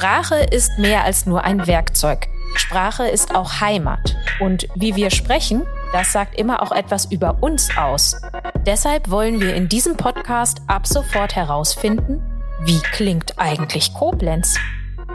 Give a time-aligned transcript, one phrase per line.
[0.00, 2.28] Sprache ist mehr als nur ein Werkzeug.
[2.54, 4.16] Sprache ist auch Heimat.
[4.40, 8.16] Und wie wir sprechen, das sagt immer auch etwas über uns aus.
[8.64, 12.22] Deshalb wollen wir in diesem Podcast ab sofort herausfinden,
[12.62, 14.56] wie klingt eigentlich Koblenz?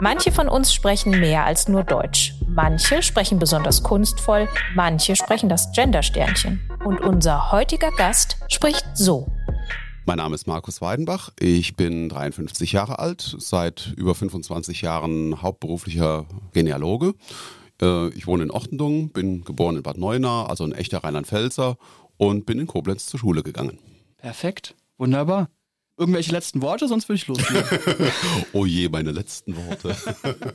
[0.00, 2.34] Manche von uns sprechen mehr als nur Deutsch.
[2.46, 6.60] Manche sprechen besonders kunstvoll, manche sprechen das Gendersternchen.
[6.84, 9.26] Und unser heutiger Gast spricht so.
[10.08, 11.30] Mein Name ist Markus Weidenbach.
[11.40, 17.14] Ich bin 53 Jahre alt, seit über 25 Jahren hauptberuflicher Genealoge.
[17.82, 21.76] Äh, ich wohne in Ortendungen, bin geboren in Bad Neuenahr, also ein echter Rheinland-Pfälzer
[22.18, 23.80] und bin in Koblenz zur Schule gegangen.
[24.16, 25.50] Perfekt, wunderbar.
[25.98, 27.64] Irgendwelche letzten Worte, sonst würde ich loslegen.
[28.52, 29.96] oh je, meine letzten Worte.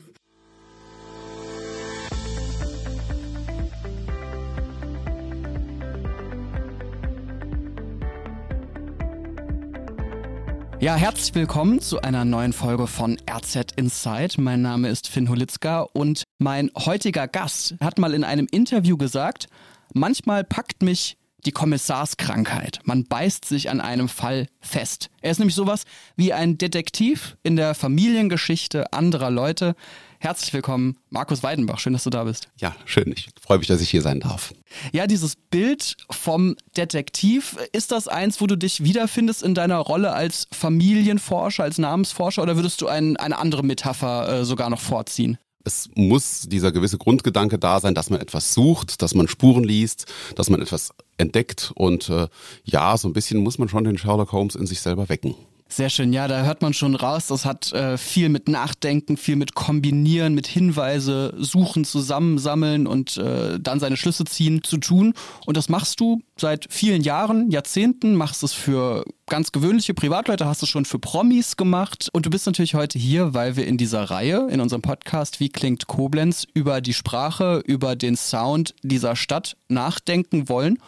[10.82, 14.42] Ja, herzlich willkommen zu einer neuen Folge von RZ Inside.
[14.42, 19.46] Mein Name ist Finn Holitzka und mein heutiger Gast hat mal in einem Interview gesagt,
[19.94, 22.80] manchmal packt mich die Kommissarskrankheit.
[22.84, 25.12] Man beißt sich an einem Fall fest.
[25.22, 25.84] Er ist nämlich sowas
[26.16, 29.76] wie ein Detektiv in der Familiengeschichte anderer Leute.
[30.24, 31.80] Herzlich willkommen, Markus Weidenbach.
[31.80, 32.48] Schön, dass du da bist.
[32.60, 33.12] Ja, schön.
[33.12, 34.54] Ich freue mich, dass ich hier sein darf.
[34.92, 40.14] Ja, dieses Bild vom Detektiv, ist das eins, wo du dich wiederfindest in deiner Rolle
[40.14, 45.40] als Familienforscher, als Namensforscher oder würdest du ein, eine andere Metapher äh, sogar noch vorziehen?
[45.64, 50.06] Es muss dieser gewisse Grundgedanke da sein, dass man etwas sucht, dass man Spuren liest,
[50.36, 52.28] dass man etwas entdeckt und äh,
[52.64, 55.34] ja, so ein bisschen muss man schon den Sherlock Holmes in sich selber wecken.
[55.74, 59.38] Sehr schön, ja, da hört man schon raus, das hat äh, viel mit Nachdenken, viel
[59.38, 65.14] mit Kombinieren, mit Hinweise, Suchen, Zusammensammeln und äh, dann seine Schlüsse ziehen zu tun.
[65.46, 70.62] Und das machst du seit vielen Jahren, Jahrzehnten, machst es für ganz gewöhnliche Privatleute, hast
[70.62, 72.10] es schon für Promis gemacht.
[72.12, 75.48] Und du bist natürlich heute hier, weil wir in dieser Reihe, in unserem Podcast Wie
[75.48, 80.80] klingt Koblenz, über die Sprache, über den Sound dieser Stadt nachdenken wollen.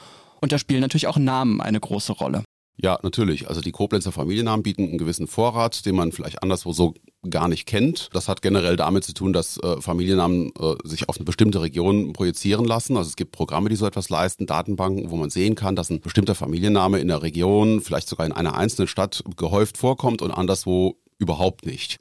[0.41, 2.43] Und da spielen natürlich auch Namen eine große Rolle.
[2.75, 3.47] Ja, natürlich.
[3.49, 6.93] Also die Koblenzer Familiennamen bieten einen gewissen Vorrat, den man vielleicht anderswo so
[7.29, 8.09] gar nicht kennt.
[8.13, 12.13] Das hat generell damit zu tun, dass äh, Familiennamen äh, sich auf eine bestimmte Region
[12.13, 12.97] projizieren lassen.
[12.97, 16.01] Also es gibt Programme, die so etwas leisten, Datenbanken, wo man sehen kann, dass ein
[16.01, 20.97] bestimmter Familienname in der Region, vielleicht sogar in einer einzelnen Stadt gehäuft vorkommt und anderswo
[21.19, 21.99] überhaupt nicht.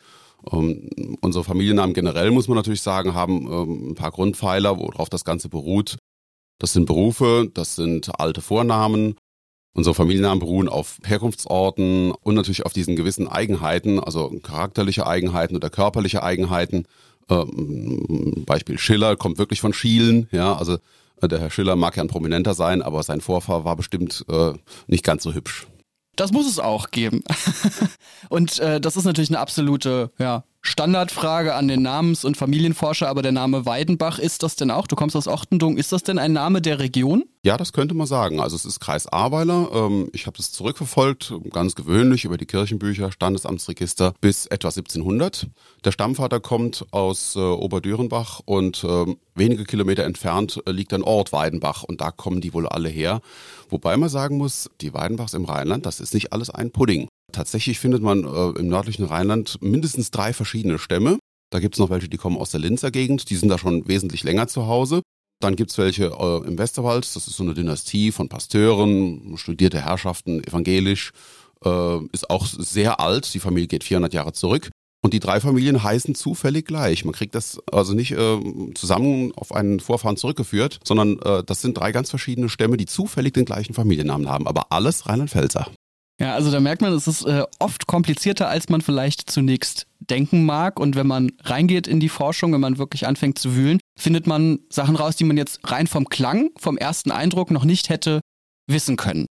[0.51, 0.89] Ähm,
[1.21, 5.49] unsere Familiennamen generell, muss man natürlich sagen, haben ähm, ein paar Grundpfeiler, worauf das Ganze
[5.49, 5.99] beruht.
[6.59, 9.17] Das sind Berufe, das sind alte Vornamen,
[9.75, 15.71] Unsere Familiennamen beruhen auf Herkunftsorten und natürlich auf diesen gewissen Eigenheiten, also charakterliche Eigenheiten oder
[15.71, 16.85] körperliche Eigenheiten.
[17.31, 20.79] Ähm, Beispiel Schiller kommt wirklich von Schielen, ja, also
[21.23, 24.53] äh, der Herr Schiller mag ja ein Prominenter sein, aber sein Vorfahr war bestimmt äh,
[24.89, 25.67] nicht ganz so hübsch.
[26.17, 27.23] Das muss es auch geben.
[28.29, 33.23] und äh, das ist natürlich eine absolute ja, Standardfrage an den Namens- und Familienforscher, aber
[33.23, 34.87] der Name Weidenbach, ist das denn auch?
[34.87, 37.25] Du kommst aus Ortendung, ist das denn ein Name der Region?
[37.45, 38.41] Ja, das könnte man sagen.
[38.41, 39.71] Also es ist Kreis Ahrweiler.
[39.75, 45.49] Ähm, ich habe das zurückverfolgt, ganz gewöhnlich über die Kirchenbücher, Standesamtsregister bis etwa 1700.
[45.85, 51.33] Der Stammvater kommt aus äh, Oberdürenbach und ähm, wenige Kilometer entfernt äh, liegt ein Ort
[51.33, 53.21] Weidenbach und da kommen die wohl alle her.
[53.69, 57.09] Wobei man sagen muss, die Weidenbachs im Rheinland, das ist nicht alles ein Pudding.
[57.33, 61.19] Tatsächlich findet man äh, im nördlichen Rheinland mindestens drei verschiedene Stämme.
[61.51, 63.87] Da gibt es noch welche, die kommen aus der Linzer Gegend, die sind da schon
[63.87, 65.03] wesentlich länger zu Hause.
[65.41, 69.81] Dann gibt es welche äh, im Westerwald, das ist so eine Dynastie von Pasteuren, studierte
[69.81, 71.13] Herrschaften, evangelisch,
[71.65, 74.71] äh, ist auch sehr alt, die Familie geht 400 Jahre zurück.
[75.05, 77.05] Und die drei Familien heißen zufällig gleich.
[77.05, 78.39] Man kriegt das also nicht äh,
[78.75, 83.33] zusammen auf einen Vorfahren zurückgeführt, sondern äh, das sind drei ganz verschiedene Stämme, die zufällig
[83.33, 85.73] den gleichen Familiennamen haben, aber alles Rheinland-Pfälzer.
[86.21, 90.45] Ja, also da merkt man, es ist äh, oft komplizierter, als man vielleicht zunächst denken
[90.45, 90.79] mag.
[90.79, 94.61] Und wenn man reingeht in die Forschung, wenn man wirklich anfängt zu wühlen, findet man
[94.69, 98.21] Sachen raus, die man jetzt rein vom Klang, vom ersten Eindruck noch nicht hätte
[98.69, 99.27] wissen können.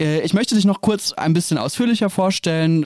[0.00, 2.84] Äh, ich möchte dich noch kurz ein bisschen ausführlicher vorstellen.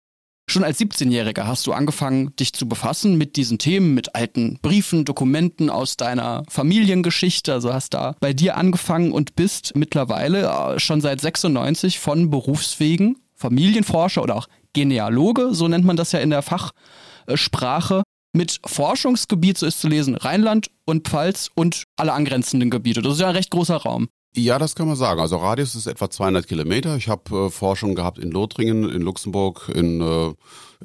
[0.50, 5.05] Schon als 17-Jähriger hast du angefangen, dich zu befassen mit diesen Themen, mit alten Briefen,
[5.05, 7.52] Dokumenten aus deiner Familiengeschichte.
[7.52, 13.19] Also hast da bei dir angefangen und bist mittlerweile äh, schon seit 96 von Berufswegen
[13.34, 18.02] Familienforscher oder auch Genealoge, so nennt man das ja in der Fachsprache,
[18.32, 23.00] mit Forschungsgebiet, so ist zu lesen, Rheinland und Pfalz und alle angrenzenden Gebiete.
[23.00, 24.08] Das ist ja ein recht großer Raum.
[24.38, 25.20] Ja, das kann man sagen.
[25.20, 26.96] Also Radius ist etwa 200 Kilometer.
[26.96, 30.32] Ich habe äh, Forschung gehabt in Lothringen, in Luxemburg, in, äh,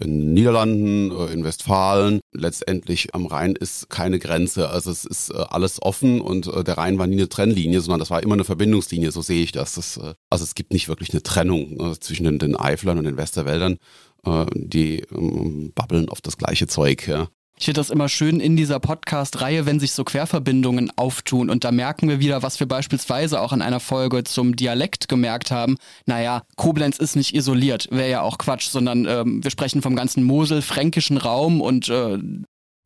[0.04, 2.20] in Niederlanden, äh, in Westfalen.
[2.32, 4.70] Letztendlich am Rhein ist keine Grenze.
[4.70, 8.00] Also es ist äh, alles offen und äh, der Rhein war nie eine Trennlinie, sondern
[8.00, 9.12] das war immer eine Verbindungslinie.
[9.12, 9.76] So sehe ich das.
[9.76, 13.04] das äh, also es gibt nicht wirklich eine Trennung äh, zwischen den, den Eiflern und
[13.04, 13.78] den Westerwäldern.
[14.26, 17.08] Äh, die ähm, babbeln auf das gleiche Zeug.
[17.08, 17.28] Ja.
[17.64, 21.50] Ich finde das immer schön in dieser Podcast-Reihe, wenn sich so Querverbindungen auftun.
[21.50, 25.50] Und da merken wir wieder, was wir beispielsweise auch in einer Folge zum Dialekt gemerkt
[25.50, 25.78] haben.
[26.06, 30.26] Naja, Koblenz ist nicht isoliert, wäre ja auch Quatsch, sondern ähm, wir sprechen vom ganzen
[30.26, 32.18] Mosel-fränkischen Raum und äh,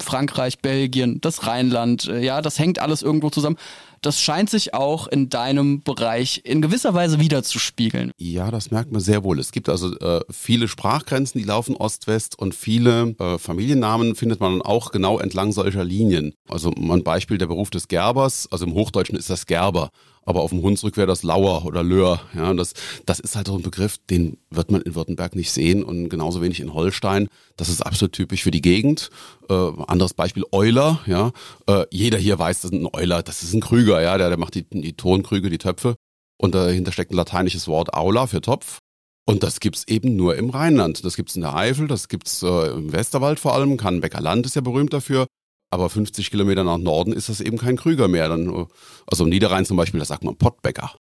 [0.02, 3.58] Frankreich, Belgien, das Rheinland, äh, ja, das hängt alles irgendwo zusammen.
[4.02, 8.12] Das scheint sich auch in deinem Bereich in gewisser Weise wiederzuspiegeln.
[8.18, 9.40] Ja, das merkt man sehr wohl.
[9.40, 14.62] Es gibt also äh, viele Sprachgrenzen, die laufen Ost-West und viele äh, Familiennamen findet man
[14.62, 16.36] auch genau entlang solcher Linien.
[16.48, 19.90] Also ein Beispiel der Beruf des Gerbers, also im Hochdeutschen ist das Gerber
[20.28, 22.20] aber auf dem Hunsrück wäre das Lauer oder Löhr.
[22.36, 22.74] Ja, das,
[23.06, 26.42] das ist halt so ein Begriff, den wird man in Württemberg nicht sehen und genauso
[26.42, 27.30] wenig in Holstein.
[27.56, 29.10] Das ist absolut typisch für die Gegend.
[29.50, 29.54] Äh,
[29.88, 31.00] anderes Beispiel Euler.
[31.06, 31.32] Ja,
[31.68, 34.02] äh, jeder hier weiß, das ist ein Euler, das ist ein Krüger.
[34.02, 35.96] Ja, der, der macht die, die Tonkrüge, die Töpfe.
[36.38, 38.80] Und dahinter steckt ein lateinisches Wort Aula für Topf.
[39.26, 41.06] Und das gibt's eben nur im Rheinland.
[41.06, 43.78] Das gibt's in der Eifel, das gibt's äh, im Westerwald vor allem.
[43.78, 45.26] Kannenbecker Land ist ja berühmt dafür.
[45.70, 48.30] Aber 50 Kilometer nach Norden ist das eben kein Krüger mehr.
[48.30, 48.68] Dann,
[49.06, 50.94] also im Niederrhein zum Beispiel, da sagt man Pottbäcker.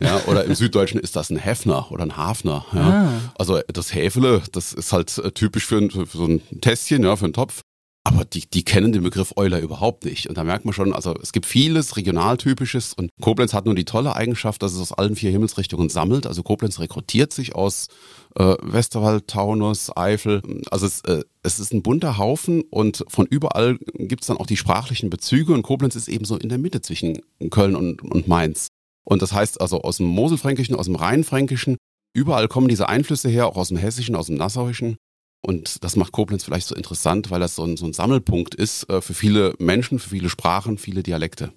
[0.00, 2.64] Ja, oder im Süddeutschen ist das ein Hefner oder ein Hafner.
[2.72, 2.80] Ja.
[2.80, 3.12] Ah.
[3.38, 7.26] Also das Häfele, das ist halt typisch für, ein, für so ein Tässchen, ja, für
[7.26, 7.62] einen Topf.
[8.06, 10.28] Aber die, die kennen den Begriff Euler überhaupt nicht.
[10.28, 13.86] Und da merkt man schon, also es gibt vieles regionaltypisches und Koblenz hat nur die
[13.86, 16.26] tolle Eigenschaft, dass es aus allen vier Himmelsrichtungen sammelt.
[16.26, 17.88] Also Koblenz rekrutiert sich aus
[18.36, 20.42] äh, Westerwald, Taunus, Eifel.
[20.70, 24.58] Also es, äh, es ist ein bunter Haufen und von überall gibt's dann auch die
[24.58, 28.68] sprachlichen Bezüge und Koblenz ist eben so in der Mitte zwischen Köln und, und Mainz.
[29.04, 31.78] Und das heißt also aus dem Moselfränkischen, aus dem Rheinfränkischen,
[32.14, 34.96] überall kommen diese Einflüsse her, auch aus dem Hessischen, aus dem Nassauischen.
[35.44, 38.88] Und das macht Koblenz vielleicht so interessant, weil das so ein, so ein Sammelpunkt ist
[38.88, 41.52] äh, für viele Menschen, für viele Sprachen, viele Dialekte.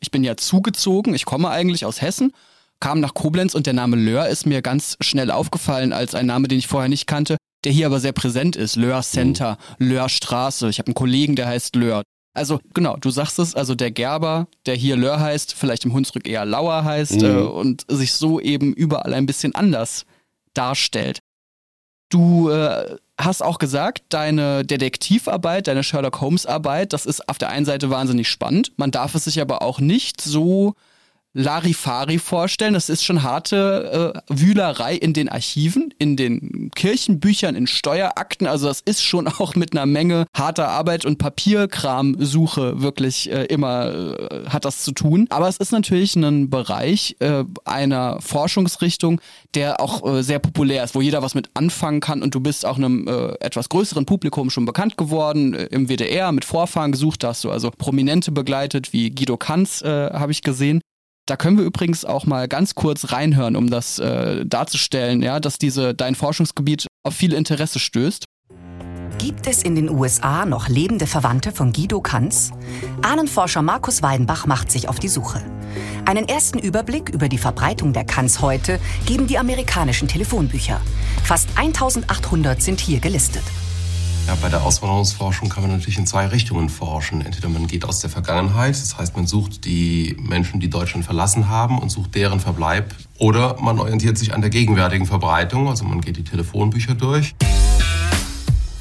[0.00, 2.32] Ich bin ja zugezogen, ich komme eigentlich aus Hessen,
[2.80, 6.48] kam nach Koblenz und der Name Löhr ist mir ganz schnell aufgefallen als ein Name,
[6.48, 8.76] den ich vorher nicht kannte, der hier aber sehr präsent ist.
[8.76, 9.88] Löhr Center, mhm.
[9.88, 10.68] Löhr Straße.
[10.68, 12.02] Ich habe einen Kollegen, der heißt Löhr.
[12.34, 16.26] Also genau, du sagst es, also der Gerber, der hier Löhr heißt, vielleicht im Hunsrück
[16.26, 17.26] eher Lauer heißt mhm.
[17.26, 20.06] äh, und sich so eben überall ein bisschen anders
[20.54, 21.18] darstellt.
[22.08, 27.50] Du äh, hast auch gesagt, deine Detektivarbeit, deine Sherlock Holmes Arbeit, das ist auf der
[27.50, 28.72] einen Seite wahnsinnig spannend.
[28.76, 30.74] Man darf es sich aber auch nicht so
[31.34, 32.74] Larifari vorstellen.
[32.74, 38.46] Das ist schon harte äh, Wühlerei in den Archiven, in den Kirchenbüchern, in Steuerakten.
[38.46, 43.92] Also das ist schon auch mit einer Menge harter Arbeit und Papierkramsuche wirklich äh, immer
[43.92, 45.26] äh, hat das zu tun.
[45.30, 49.20] Aber es ist natürlich ein Bereich äh, einer Forschungsrichtung,
[49.54, 52.66] der auch äh, sehr populär ist, wo jeder was mit anfangen kann und du bist
[52.66, 55.54] auch einem äh, etwas größeren Publikum schon bekannt geworden.
[55.54, 60.10] Äh, Im WDR mit Vorfahren gesucht hast du also Prominente begleitet, wie Guido Kanz äh,
[60.12, 60.80] habe ich gesehen.
[61.26, 65.56] Da können wir übrigens auch mal ganz kurz reinhören, um das äh, darzustellen, ja, dass
[65.56, 68.24] diese dein Forschungsgebiet auf viel Interesse stößt.
[69.18, 72.50] Gibt es in den USA noch lebende Verwandte von Guido Kanz?
[73.02, 75.40] Ahnenforscher Markus Weidenbach macht sich auf die Suche.
[76.06, 80.80] Einen ersten Überblick über die Verbreitung der Kanz heute geben die amerikanischen Telefonbücher.
[81.22, 83.44] Fast 1800 sind hier gelistet.
[84.26, 87.24] Ja, bei der Auswanderungsforschung kann man natürlich in zwei Richtungen forschen.
[87.24, 91.48] Entweder man geht aus der Vergangenheit, das heißt, man sucht die Menschen, die Deutschland verlassen
[91.48, 92.94] haben und sucht deren Verbleib.
[93.18, 97.34] Oder man orientiert sich an der gegenwärtigen Verbreitung, also man geht die Telefonbücher durch.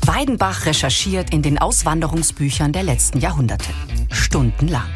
[0.05, 3.69] Weidenbach recherchiert in den Auswanderungsbüchern der letzten Jahrhunderte.
[4.11, 4.89] Stundenlang.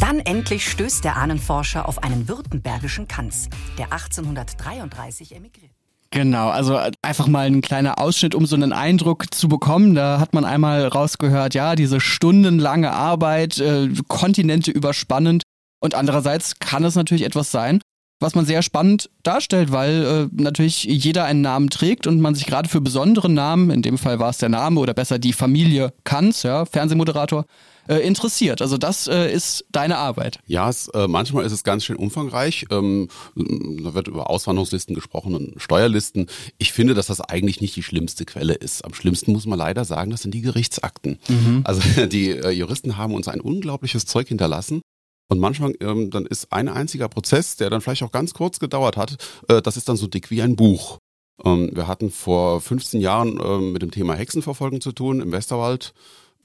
[0.00, 3.48] Dann endlich stößt der Ahnenforscher auf einen württembergischen Kanz,
[3.78, 5.71] der 1833 emigriert.
[6.12, 9.94] Genau, also einfach mal ein kleiner Ausschnitt, um so einen Eindruck zu bekommen.
[9.94, 15.42] Da hat man einmal rausgehört, ja, diese stundenlange Arbeit, äh, Kontinente überspannend.
[15.80, 17.80] Und andererseits kann es natürlich etwas sein,
[18.20, 22.44] was man sehr spannend darstellt, weil äh, natürlich jeder einen Namen trägt und man sich
[22.44, 25.94] gerade für besondere Namen, in dem Fall war es der Name oder besser die Familie
[26.04, 27.46] Kanz, ja, Fernsehmoderator,
[27.88, 28.62] äh, interessiert.
[28.62, 30.38] Also das äh, ist deine Arbeit.
[30.46, 32.66] Ja, es, äh, manchmal ist es ganz schön umfangreich.
[32.70, 36.26] Ähm, da wird über Auswanderungslisten gesprochen und Steuerlisten.
[36.58, 38.84] Ich finde, dass das eigentlich nicht die schlimmste Quelle ist.
[38.84, 41.18] Am schlimmsten muss man leider sagen, das sind die Gerichtsakten.
[41.28, 41.62] Mhm.
[41.64, 44.82] Also die äh, Juristen haben uns ein unglaubliches Zeug hinterlassen.
[45.28, 48.96] Und manchmal ähm, dann ist ein einziger Prozess, der dann vielleicht auch ganz kurz gedauert
[48.96, 49.16] hat,
[49.48, 50.98] äh, das ist dann so dick wie ein Buch.
[51.42, 55.94] Ähm, wir hatten vor 15 Jahren mit dem Thema Hexenverfolgung zu tun im Westerwald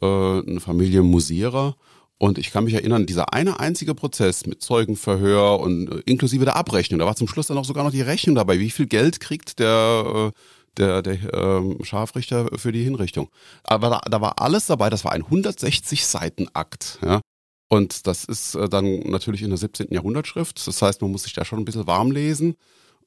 [0.01, 1.75] äh, eine Familie Musierer.
[2.20, 6.56] Und ich kann mich erinnern, dieser eine einzige Prozess mit Zeugenverhör und äh, inklusive der
[6.56, 8.60] Abrechnung, da war zum Schluss dann auch sogar noch die Rechnung dabei.
[8.60, 10.39] Wie viel Geld kriegt der, äh,
[10.77, 13.30] der, der ähm, Scharfrichter für die Hinrichtung?
[13.63, 16.98] Aber da, da war alles dabei, das war ein 160 Seiten Akt.
[17.04, 17.22] Ja?
[17.70, 19.88] Und das ist äh, dann natürlich in der 17.
[19.92, 20.66] Jahrhundertschrift.
[20.66, 22.56] Das heißt, man muss sich da schon ein bisschen warm lesen,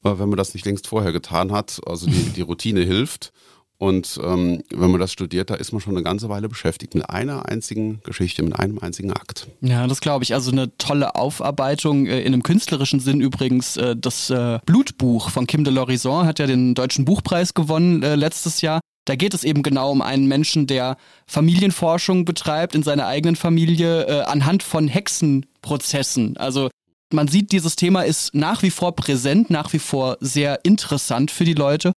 [0.04, 1.80] äh, wenn man das nicht längst vorher getan hat.
[1.86, 3.32] Also die, die Routine hilft.
[3.80, 7.08] Und ähm, wenn man das studiert, da ist man schon eine ganze Weile beschäftigt mit
[7.08, 9.48] einer einzigen Geschichte, mit einem einzigen Akt.
[9.62, 10.34] Ja, das glaube ich.
[10.34, 13.78] Also eine tolle Aufarbeitung äh, in einem künstlerischen Sinn übrigens.
[13.78, 18.16] Äh, das äh, Blutbuch von Kim de l'Horizon hat ja den Deutschen Buchpreis gewonnen äh,
[18.16, 18.80] letztes Jahr.
[19.06, 24.02] Da geht es eben genau um einen Menschen, der Familienforschung betreibt in seiner eigenen Familie
[24.02, 26.36] äh, anhand von Hexenprozessen.
[26.36, 26.68] Also
[27.14, 31.44] man sieht, dieses Thema ist nach wie vor präsent, nach wie vor sehr interessant für
[31.44, 31.92] die Leute.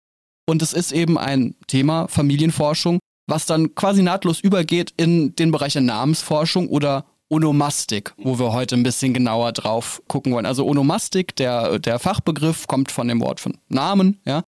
[0.45, 5.73] Und es ist eben ein Thema Familienforschung, was dann quasi nahtlos übergeht in den Bereich
[5.73, 10.45] der Namensforschung oder Onomastik, wo wir heute ein bisschen genauer drauf gucken wollen.
[10.45, 14.43] Also Onomastik, der, der Fachbegriff, kommt von dem Wort von Namen, ja.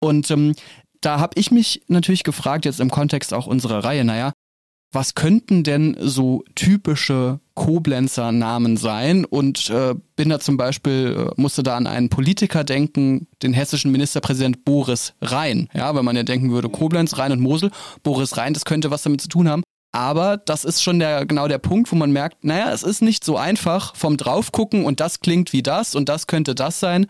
[0.00, 0.54] Und ähm,
[1.00, 4.32] da habe ich mich natürlich gefragt, jetzt im Kontext auch unserer Reihe, naja,
[4.92, 9.24] was könnten denn so typische Koblenzer Namen sein?
[9.24, 13.90] Und äh, bin da zum Beispiel, äh, musste da an einen Politiker denken, den hessischen
[13.90, 15.68] Ministerpräsident Boris Rhein.
[15.74, 17.72] Ja, wenn man ja denken würde, Koblenz, Rhein und Mosel,
[18.04, 19.64] Boris Rhein, das könnte was damit zu tun haben.
[19.96, 23.24] Aber das ist schon der, genau der Punkt, wo man merkt, naja, es ist nicht
[23.24, 27.06] so einfach vom Draufgucken und das klingt wie das und das könnte das sein.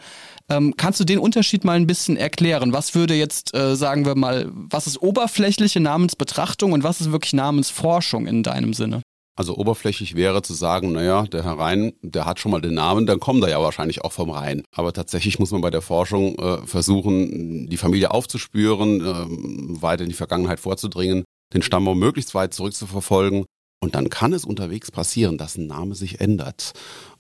[0.48, 2.72] Ähm, kannst du den Unterschied mal ein bisschen erklären?
[2.72, 7.32] Was würde jetzt, äh, sagen wir mal, was ist oberflächliche Namensbetrachtung und was ist wirklich
[7.32, 9.02] Namensforschung in deinem Sinne?
[9.36, 13.04] Also oberflächlich wäre zu sagen, naja, der Herr Rhein, der hat schon mal den Namen,
[13.04, 14.62] dann kommt er ja wahrscheinlich auch vom Rhein.
[14.74, 20.08] Aber tatsächlich muss man bei der Forschung äh, versuchen, die Familie aufzuspüren, äh, weiter in
[20.08, 23.44] die Vergangenheit vorzudringen, den Stammbaum möglichst weit zurückzuverfolgen.
[23.82, 26.72] Und dann kann es unterwegs passieren, dass ein Name sich ändert.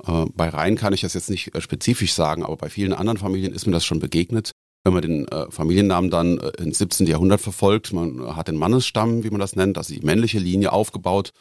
[0.06, 3.18] Äh, bei Rhein kann ich das jetzt nicht äh, spezifisch sagen, aber bei vielen anderen
[3.18, 4.52] Familien ist mir das schon begegnet.
[4.84, 7.06] Wenn man den äh, Familiennamen dann äh, ins 17.
[7.06, 11.32] Jahrhundert verfolgt, man hat den Mannesstamm, wie man das nennt, also die männliche Linie aufgebaut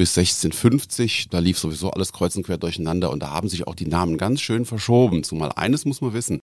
[0.00, 1.28] bis 1650.
[1.28, 4.16] Da lief sowieso alles kreuz und quer durcheinander und da haben sich auch die Namen
[4.16, 5.24] ganz schön verschoben.
[5.24, 6.40] Zumal eines muss man wissen.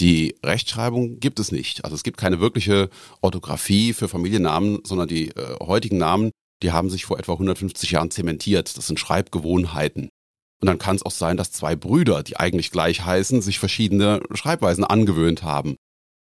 [0.00, 1.84] Die Rechtschreibung gibt es nicht.
[1.84, 2.88] Also es gibt keine wirkliche
[3.20, 6.30] Orthographie für Familiennamen, sondern die äh, heutigen Namen,
[6.62, 8.74] die haben sich vor etwa 150 Jahren zementiert.
[8.74, 10.08] Das sind Schreibgewohnheiten.
[10.62, 14.22] Und dann kann es auch sein, dass zwei Brüder, die eigentlich gleich heißen, sich verschiedene
[14.32, 15.76] Schreibweisen angewöhnt haben.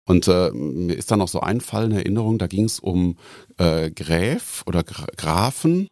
[0.08, 3.18] Und äh, mir ist da noch so ein Fall in Erinnerung, da ging es um
[3.58, 5.88] äh, Gräf oder Grafen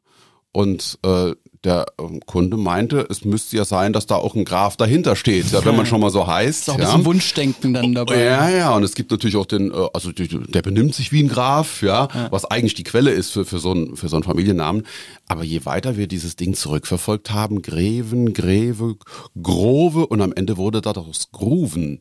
[0.51, 4.77] und äh, der ähm, Kunde meinte, es müsste ja sein, dass da auch ein Graf
[4.77, 6.61] dahinter steht, ja, wenn man schon mal so heißt.
[6.61, 6.87] Ist auch ein ja.
[6.87, 8.23] bisschen Wunschdenken dann dabei.
[8.23, 11.27] Ja, ja, und es gibt natürlich auch den, äh, also der benimmt sich wie ein
[11.27, 14.23] Graf, ja, ja, was eigentlich die Quelle ist für, für, so einen, für so einen
[14.23, 14.83] Familiennamen.
[15.27, 18.95] Aber je weiter wir dieses Ding zurückverfolgt haben, Greven, Greve,
[19.41, 21.99] Grove und am Ende wurde daraus Gruven.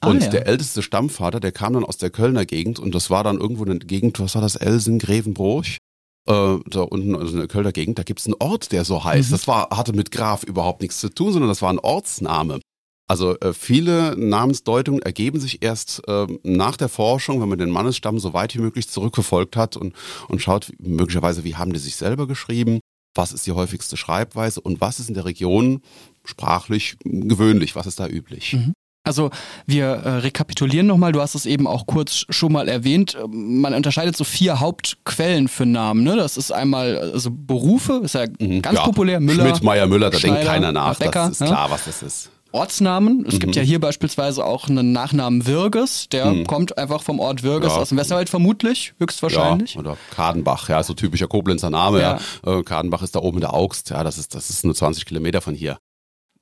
[0.00, 0.30] Ah, und ja.
[0.30, 3.64] der älteste Stammvater, der kam dann aus der Kölner Gegend und das war dann irgendwo
[3.64, 5.64] eine Gegend, was war das, Elsen, Grevenbruch?
[6.26, 9.04] Äh, da unten, also in der Kölner Gegend, da gibt es einen Ort, der so
[9.04, 9.30] heißt.
[9.30, 9.34] Mhm.
[9.34, 12.60] Das war, hatte mit Graf überhaupt nichts zu tun, sondern das war ein Ortsname.
[13.08, 18.18] Also äh, viele Namensdeutungen ergeben sich erst äh, nach der Forschung, wenn man den Mannesstamm
[18.18, 19.94] so weit wie möglich zurückverfolgt hat und,
[20.28, 22.80] und schaut möglicherweise, wie haben die sich selber geschrieben,
[23.14, 25.82] was ist die häufigste Schreibweise und was ist in der Region
[26.24, 28.54] sprachlich gewöhnlich, was ist da üblich.
[28.54, 28.72] Mhm.
[29.04, 29.30] Also
[29.66, 33.16] wir äh, rekapitulieren nochmal, du hast es eben auch kurz schon mal erwähnt.
[33.28, 36.04] Man unterscheidet so vier Hauptquellen für Namen.
[36.04, 36.16] Ne?
[36.16, 38.84] Das ist einmal also Berufe, ist ja mhm, ganz ja.
[38.84, 39.18] populär.
[39.18, 40.98] Müller, Schmidt, Meier, Müller, da denkt keiner nach.
[40.98, 42.30] Becker, das ist klar, was das ist.
[42.52, 43.24] Ortsnamen.
[43.26, 43.38] Es mhm.
[43.40, 46.46] gibt ja hier beispielsweise auch einen Nachnamen Wirges, der mhm.
[46.46, 47.78] kommt einfach vom Ort Wirges ja.
[47.78, 49.74] aus dem Westerwald vermutlich, höchstwahrscheinlich.
[49.74, 52.00] Ja, oder Kadenbach, ja, so typischer Koblenzer Name.
[52.00, 52.20] Ja.
[52.44, 52.58] ja.
[52.58, 55.06] Äh, Kadenbach ist da oben in der Augst, ja, das ist, das ist nur 20
[55.06, 55.78] Kilometer von hier.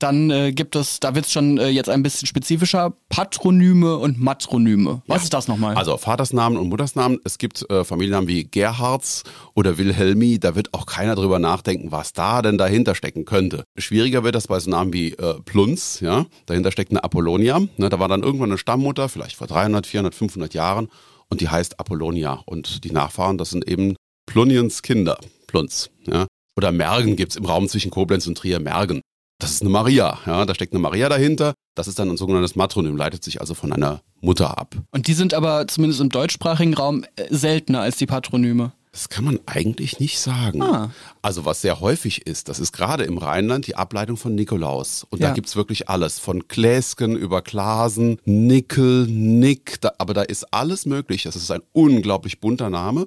[0.01, 4.19] Dann äh, gibt es, da wird es schon äh, jetzt ein bisschen spezifischer, Patronyme und
[4.19, 5.03] Matronyme.
[5.07, 5.23] Was ja.
[5.25, 5.77] ist das nochmal?
[5.77, 7.21] Also Vatersnamen und Muttersnamen.
[7.25, 10.39] Es gibt äh, Familiennamen wie Gerhards oder Wilhelmi.
[10.41, 13.65] Da wird auch keiner drüber nachdenken, was da denn dahinter stecken könnte.
[13.77, 16.01] Schwieriger wird das bei so Namen wie äh, Plunz.
[16.01, 16.25] Ja?
[16.47, 17.61] Dahinter steckt eine Apollonia.
[17.77, 17.91] Ne?
[17.91, 20.89] Da war dann irgendwann eine Stammmutter, vielleicht vor 300, 400, 500 Jahren.
[21.29, 22.41] Und die heißt Apollonia.
[22.47, 25.19] Und die Nachfahren, das sind eben Pluniens Kinder.
[25.47, 25.91] Plunz.
[26.07, 26.27] Ja?
[26.57, 28.61] Oder Mergen gibt es im Raum zwischen Koblenz und Trier.
[28.61, 29.03] Mergen
[29.41, 31.55] das ist eine Maria, ja, da steckt eine Maria dahinter.
[31.75, 34.77] Das ist dann ein sogenanntes Matronym, leitet sich also von einer Mutter ab.
[34.91, 38.73] Und die sind aber zumindest im deutschsprachigen Raum äh, seltener als die Patronyme.
[38.93, 40.63] Das kann man eigentlich nicht sagen.
[40.63, 40.91] Ah.
[41.23, 45.07] Also was sehr häufig ist, das ist gerade im Rheinland die Ableitung von Nikolaus.
[45.11, 45.29] Und ja.
[45.29, 46.19] da gibt's wirklich alles.
[46.19, 49.81] Von Kläsken über Klasen, Nickel, Nick.
[49.81, 51.23] Da, aber da ist alles möglich.
[51.23, 53.07] Das ist ein unglaublich bunter Name.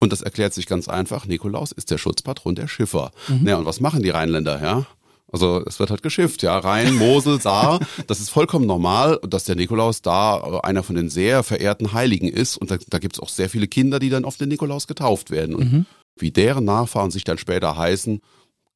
[0.00, 1.26] Und das erklärt sich ganz einfach.
[1.26, 3.10] Nikolaus ist der Schutzpatron der Schiffer.
[3.28, 3.48] Mhm.
[3.48, 4.60] Ja, und was machen die Rheinländer?
[4.62, 4.86] Ja?
[5.32, 6.58] Also es wird halt geschifft, ja.
[6.58, 7.80] Rhein, Mosel, Saar.
[8.06, 12.58] Das ist vollkommen normal, dass der Nikolaus da einer von den sehr verehrten Heiligen ist.
[12.58, 15.30] Und da, da gibt es auch sehr viele Kinder, die dann auf den Nikolaus getauft
[15.30, 15.54] werden.
[15.54, 15.86] Und mhm.
[16.16, 18.20] wie deren Nachfahren sich dann später heißen,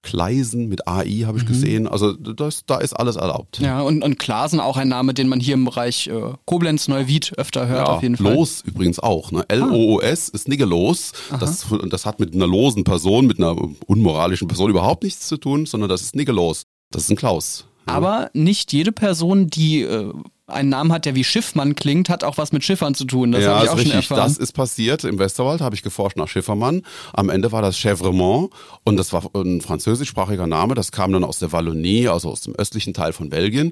[0.06, 1.48] Kleisen mit AI habe ich mhm.
[1.48, 1.88] gesehen.
[1.88, 3.58] Also das, da ist alles erlaubt.
[3.58, 7.32] Ja, und, und Klasen auch ein Name, den man hier im Bereich äh, Koblenz, Neuwied
[7.36, 8.32] öfter hört, ja, auf jeden Fall.
[8.32, 9.32] Los übrigens auch.
[9.32, 9.44] Ne?
[9.48, 11.12] L-O-O-S ist Niggelos.
[11.40, 15.66] Das, das hat mit einer losen Person, mit einer unmoralischen Person überhaupt nichts zu tun,
[15.66, 16.62] sondern das ist Niggelos.
[16.92, 17.66] Das ist ein Klaus.
[17.86, 20.12] Aber nicht jede Person, die äh,
[20.46, 23.32] einen Namen hat, der wie Schiffmann klingt, hat auch was mit Schiffern zu tun.
[23.32, 23.92] Das ja, habe ich auch richtig.
[23.92, 24.28] schon erfahren.
[24.28, 25.04] Das ist passiert.
[25.04, 26.82] Im Westerwald habe ich geforscht nach Schiffermann.
[27.12, 28.52] Am Ende war das Chevremont
[28.84, 30.74] und das war ein französischsprachiger Name.
[30.74, 33.70] Das kam dann aus der Wallonie, also aus dem östlichen Teil von Belgien.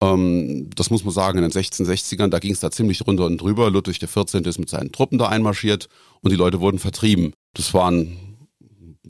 [0.00, 3.40] Ähm, das muss man sagen, in den 1660ern, da ging es da ziemlich runter und
[3.40, 3.70] drüber.
[3.70, 4.46] Ludwig XIV.
[4.46, 5.88] ist mit seinen Truppen da einmarschiert
[6.20, 7.32] und die Leute wurden vertrieben.
[7.54, 8.16] Das waren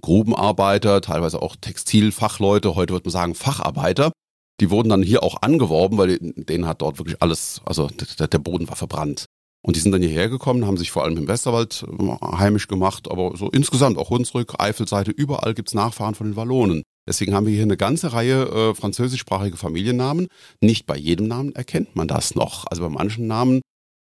[0.00, 4.12] Grubenarbeiter, teilweise auch Textilfachleute, heute würde man sagen Facharbeiter
[4.60, 8.68] die wurden dann hier auch angeworben, weil denen hat dort wirklich alles, also der, Boden
[8.68, 9.26] war verbrannt.
[9.64, 13.08] Und die sind dann hierher gekommen, haben sich vor allem im Westerwald äh, heimisch gemacht,
[13.10, 16.82] aber so insgesamt auch Hunsrück, Eifelseite, überall gibt's Nachfahren von den Wallonen.
[17.08, 20.28] Deswegen haben wir hier eine ganze Reihe äh, französischsprachige Familiennamen.
[20.60, 22.66] Nicht bei jedem Namen erkennt man das noch.
[22.70, 23.60] Also bei manchen Namen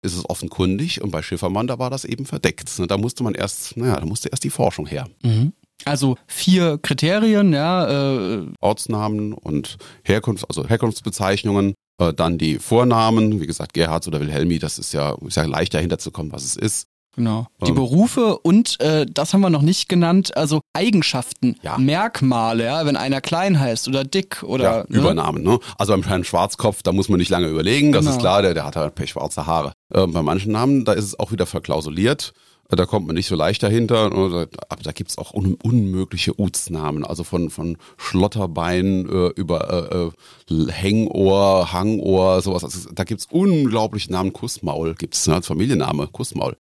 [0.02, 2.72] ist es offenkundig und bei Schiffermann, da war das eben verdeckt.
[2.88, 5.08] Da musste man erst, naja, da musste erst die Forschung her.
[5.24, 5.54] Mhm.
[5.86, 8.36] Also vier Kriterien, ja.
[8.38, 14.60] Äh, Ortsnamen und Herkunft, also Herkunftsbezeichnungen, äh, dann die Vornamen, wie gesagt, Gerhards oder Wilhelmi,
[14.60, 16.88] das ist ja, ist ja leicht dahinter zu kommen, was es ist.
[17.16, 17.48] Genau.
[17.66, 21.78] Die ähm, Berufe und äh, das haben wir noch nicht genannt, also Eigenschaften, ja.
[21.78, 25.00] Merkmale, ja, wenn einer klein heißt oder dick oder ja, ne?
[25.00, 25.60] Übernamen, ne?
[25.78, 28.16] Also beim Herrn Schwarzkopf, da muss man nicht lange überlegen, das genau.
[28.16, 29.74] ist klar, der, der hat halt pechschwarze Haare.
[29.94, 32.32] Äh, bei manchen Namen, da ist es auch wieder verklausuliert.
[32.70, 34.12] Da kommt man nicht so leicht dahinter.
[34.12, 34.48] Aber
[34.84, 37.04] da gibt's auch un unmögliche Utsnamen.
[37.04, 40.14] Also von, von Schlotterbein äh, über
[40.50, 42.64] äh, äh, Hängohr, Hangohr, sowas.
[42.64, 44.34] Also da gibt's unglaubliche Namen.
[44.34, 46.58] Kussmaul gibt's ne, als Familienname, Kussmaul.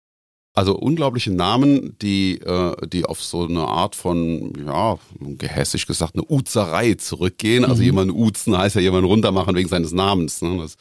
[0.55, 6.25] Also unglaubliche Namen, die, äh, die auf so eine Art von, ja, gehässig gesagt, eine
[6.29, 7.65] Uzerei zurückgehen.
[7.65, 7.86] Also mhm.
[7.86, 10.43] jemanden uzen heißt ja jemanden runtermachen wegen seines Namens.
[10.43, 10.57] Ne?
[10.57, 10.75] Das,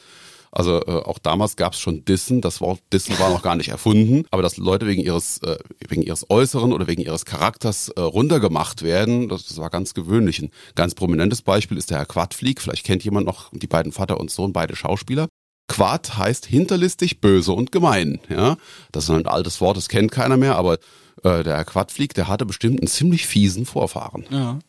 [0.55, 2.39] also äh, auch damals gab es schon Dissen.
[2.39, 4.25] Das Wort Dissen war noch gar nicht erfunden.
[4.29, 5.57] Aber dass Leute wegen ihres, äh,
[5.89, 10.39] wegen ihres Äußeren oder wegen ihres Charakters äh, runtergemacht werden, das, das war ganz gewöhnlich.
[10.39, 12.61] Ein ganz prominentes Beispiel ist der Herr Quadflieg.
[12.61, 15.27] Vielleicht kennt jemand noch die beiden Vater und Sohn, beide Schauspieler.
[15.67, 18.19] Quad heißt hinterlistig, böse und gemein.
[18.29, 18.57] Ja,
[18.91, 20.55] das ist ein altes Wort, das kennt keiner mehr.
[20.55, 20.75] Aber
[21.23, 24.25] äh, der Herr Quadflieg, der hatte bestimmt einen ziemlich fiesen Vorfahren.
[24.29, 24.59] Ja.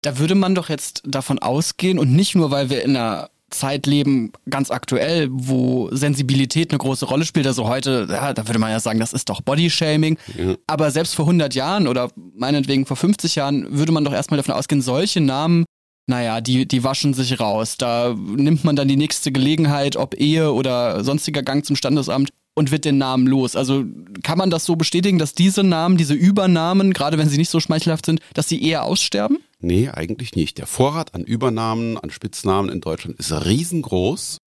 [0.00, 3.86] Da würde man doch jetzt davon ausgehen und nicht nur, weil wir in einer Zeit
[3.86, 7.46] leben, ganz aktuell, wo Sensibilität eine große Rolle spielt.
[7.46, 10.18] Also heute, ja, da würde man ja sagen, das ist doch Bodyshaming.
[10.36, 10.56] Ja.
[10.66, 14.54] Aber selbst vor 100 Jahren oder meinetwegen vor 50 Jahren würde man doch erstmal davon
[14.54, 15.64] ausgehen, solche Namen,
[16.08, 17.76] naja, die, die waschen sich raus.
[17.78, 22.72] Da nimmt man dann die nächste Gelegenheit, ob Ehe oder sonstiger Gang zum Standesamt und
[22.72, 23.54] wird den Namen los.
[23.54, 23.84] Also
[24.22, 27.60] kann man das so bestätigen, dass diese Namen, diese Übernahmen, gerade wenn sie nicht so
[27.60, 29.38] schmeichelhaft sind, dass sie eher aussterben?
[29.60, 30.58] Nee, eigentlich nicht.
[30.58, 34.38] Der Vorrat an Übernahmen, an Spitznamen in Deutschland ist riesengroß.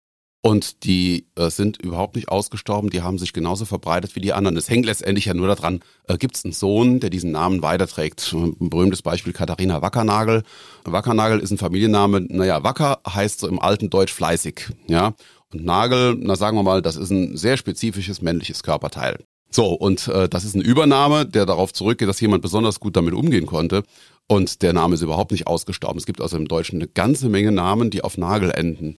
[0.40, 4.56] Und die äh, sind überhaupt nicht ausgestorben, die haben sich genauso verbreitet wie die anderen.
[4.56, 8.32] Es hängt letztendlich ja nur daran, äh, gibt es einen Sohn, der diesen Namen weiterträgt.
[8.32, 10.44] Ein berühmtes Beispiel Katharina Wackernagel.
[10.84, 15.14] Wackernagel ist ein Familienname, naja, Wacker heißt so im alten Deutsch fleißig, ja.
[15.52, 19.18] Und Nagel, na sagen wir mal, das ist ein sehr spezifisches männliches Körperteil.
[19.50, 23.14] So, und äh, das ist ein Übername, der darauf zurückgeht, dass jemand besonders gut damit
[23.14, 23.82] umgehen konnte.
[24.26, 25.98] Und der Name ist überhaupt nicht ausgestorben.
[25.98, 28.96] Es gibt also im Deutschen eine ganze Menge Namen, die auf Nagel enden.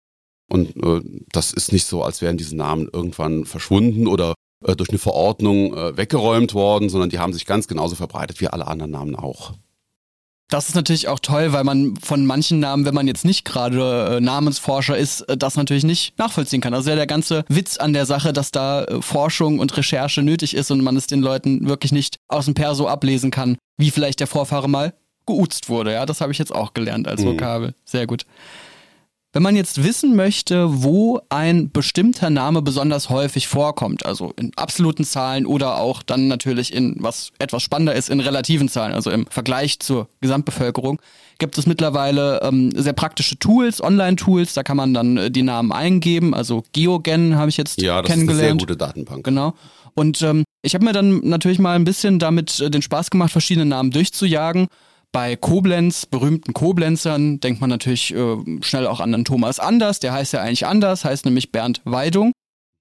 [0.49, 4.33] Und äh, das ist nicht so, als wären diese Namen irgendwann verschwunden oder
[4.65, 8.47] äh, durch eine Verordnung äh, weggeräumt worden, sondern die haben sich ganz genauso verbreitet wie
[8.47, 9.53] alle anderen Namen auch.
[10.49, 14.17] Das ist natürlich auch toll, weil man von manchen Namen, wenn man jetzt nicht gerade
[14.17, 16.73] äh, Namensforscher ist, äh, das natürlich nicht nachvollziehen kann.
[16.73, 20.55] Also ja der ganze Witz an der Sache, dass da äh, Forschung und Recherche nötig
[20.55, 24.19] ist und man es den Leuten wirklich nicht aus dem Perso ablesen kann, wie vielleicht
[24.19, 24.93] der Vorfahre mal
[25.27, 25.93] geuzt wurde.
[25.93, 27.27] Ja, das habe ich jetzt auch gelernt als mhm.
[27.27, 27.75] Vokabel.
[27.85, 28.25] Sehr gut.
[29.31, 35.03] Wenn man jetzt wissen möchte, wo ein bestimmter Name besonders häufig vorkommt, also in absoluten
[35.03, 39.27] Zahlen oder auch dann natürlich in, was etwas spannender ist, in relativen Zahlen, also im
[39.27, 40.99] Vergleich zur Gesamtbevölkerung,
[41.37, 45.71] gibt es mittlerweile ähm, sehr praktische Tools, Online-Tools, da kann man dann äh, die Namen
[45.71, 48.39] eingeben, also Geogen habe ich jetzt ja, das kennengelernt.
[48.39, 49.23] Ist eine sehr gute Datenbank.
[49.23, 49.53] Genau.
[49.93, 53.31] Und ähm, ich habe mir dann natürlich mal ein bisschen damit äh, den Spaß gemacht,
[53.31, 54.69] verschiedene Namen durchzujagen
[55.11, 59.99] bei Koblenz, berühmten Koblenzern, denkt man natürlich äh, schnell auch an den Thomas Anders.
[59.99, 62.31] Der heißt ja eigentlich anders, heißt nämlich Bernd Weidung.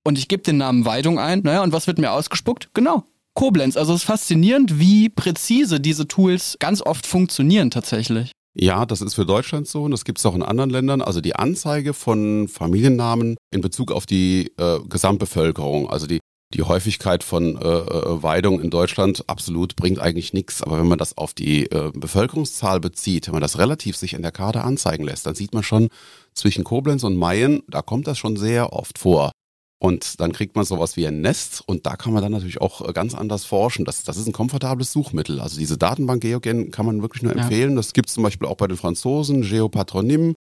[0.05, 1.41] Und ich gebe den Namen Weidung ein.
[1.43, 2.71] Naja, und was wird mir ausgespuckt?
[2.75, 3.77] Genau, Koblenz.
[3.77, 8.33] Also es ist faszinierend, wie präzise diese Tools ganz oft funktionieren tatsächlich.
[8.55, 11.03] Ja, das ist für Deutschland so und das gibt es auch in anderen Ländern.
[11.03, 16.19] Also die Anzeige von Familiennamen in Bezug auf die äh, Gesamtbevölkerung, also die
[16.55, 20.63] die Häufigkeit von äh, äh, Weidung in Deutschland absolut bringt eigentlich nichts.
[20.63, 24.23] Aber wenn man das auf die äh, Bevölkerungszahl bezieht, wenn man das relativ sich in
[24.23, 25.89] der Karte anzeigen lässt, dann sieht man schon
[26.33, 29.33] zwischen Koblenz und Mayen, da kommt das schon sehr oft vor.
[29.81, 32.89] Und dann kriegt man sowas wie ein Nest und da kann man dann natürlich auch
[32.89, 33.85] äh, ganz anders forschen.
[33.85, 35.41] Das, das ist ein komfortables Suchmittel.
[35.41, 37.71] Also diese Datenbank Geogen kann man wirklich nur empfehlen.
[37.71, 37.77] Ja.
[37.77, 40.35] Das gibt es zum Beispiel auch bei den Franzosen, Geopatronym.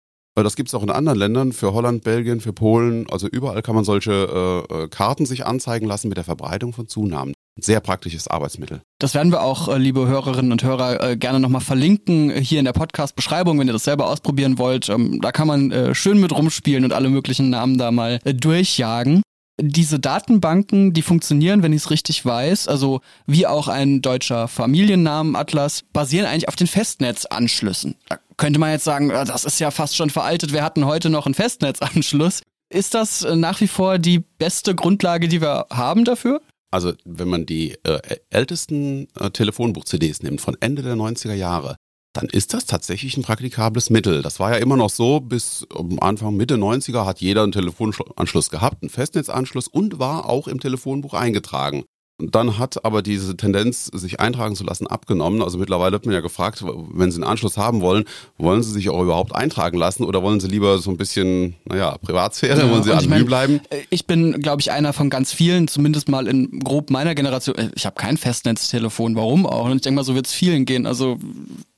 [0.43, 3.10] Das gibt es auch in anderen Ländern, für Holland, Belgien, für Polen.
[3.10, 6.88] Also überall kann man solche äh, äh, Karten sich anzeigen lassen mit der Verbreitung von
[6.88, 7.34] Zunahmen.
[7.60, 8.82] Sehr praktisches Arbeitsmittel.
[9.00, 12.65] Das werden wir auch, äh, liebe Hörerinnen und Hörer, äh, gerne nochmal verlinken hier in
[12.65, 14.89] der Podcast-Beschreibung, wenn ihr das selber ausprobieren wollt.
[14.89, 19.23] Ähm, da kann man schön mit rumspielen und alle möglichen Namen da mal durchjagen.
[19.60, 25.84] Diese Datenbanken, die funktionieren, wenn ich es richtig weiß, also wie auch ein deutscher Familiennamenatlas,
[25.93, 27.95] basieren eigentlich auf den Festnetzanschlüssen.
[28.08, 31.26] Da könnte man jetzt sagen, das ist ja fast schon veraltet, wir hatten heute noch
[31.26, 32.41] einen Festnetzanschluss.
[32.69, 36.41] Ist das äh, nach wie vor die beste Grundlage, die wir haben dafür?
[36.69, 41.78] Also wenn man die äh, ältesten äh, Telefonbuch-CDs nimmt von Ende der 90er Jahre,
[42.13, 44.21] dann ist das tatsächlich ein praktikables Mittel.
[44.21, 45.65] Das war ja immer noch so, bis
[46.02, 51.13] Anfang, Mitte 90er hat jeder einen Telefonanschluss gehabt, einen Festnetzanschluss und war auch im Telefonbuch
[51.13, 51.86] eingetragen.
[52.19, 55.43] Dann hat aber diese Tendenz, sich eintragen zu lassen, abgenommen.
[55.43, 58.06] Also mittlerweile wird man ja gefragt, wenn Sie einen Anschluss haben wollen,
[58.39, 61.95] wollen Sie sich auch überhaupt eintragen lassen oder wollen Sie lieber so ein bisschen, naja,
[62.01, 63.62] Privatsphäre, ja, wollen Sie anonym ich mein, bleiben?
[63.69, 67.56] Äh, ich bin, glaube ich, einer von ganz vielen, zumindest mal in grob meiner Generation.
[67.56, 69.65] Äh, ich habe kein Festnetztelefon, warum auch?
[69.65, 70.88] Und ich denke mal, so wird es vielen gehen.
[70.88, 71.19] Also